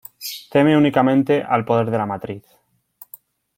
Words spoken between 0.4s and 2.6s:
Teme únicamente al poder de la Matriz.